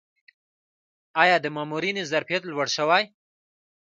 [1.23, 3.03] آیا د مامورینو ظرفیت لوړ شوی؟